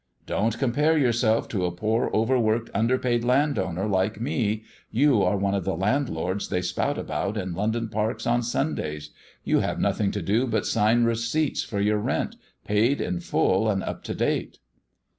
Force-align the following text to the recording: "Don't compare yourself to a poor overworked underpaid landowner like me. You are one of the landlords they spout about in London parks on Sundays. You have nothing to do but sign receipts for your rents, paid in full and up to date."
"Don't 0.25 0.57
compare 0.57 0.97
yourself 0.97 1.47
to 1.49 1.63
a 1.63 1.71
poor 1.71 2.09
overworked 2.11 2.71
underpaid 2.73 3.23
landowner 3.23 3.85
like 3.87 4.19
me. 4.19 4.63
You 4.89 5.21
are 5.21 5.37
one 5.37 5.53
of 5.53 5.63
the 5.63 5.75
landlords 5.75 6.49
they 6.49 6.63
spout 6.63 6.97
about 6.97 7.37
in 7.37 7.53
London 7.53 7.87
parks 7.87 8.25
on 8.25 8.41
Sundays. 8.41 9.11
You 9.43 9.59
have 9.59 9.79
nothing 9.79 10.09
to 10.09 10.23
do 10.23 10.47
but 10.47 10.65
sign 10.65 11.03
receipts 11.03 11.61
for 11.63 11.79
your 11.79 11.99
rents, 11.99 12.37
paid 12.65 12.99
in 12.99 13.19
full 13.19 13.69
and 13.69 13.83
up 13.83 14.03
to 14.05 14.15
date." 14.15 14.57